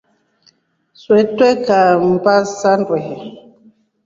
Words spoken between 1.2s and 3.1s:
twekaa mmba za ndoe.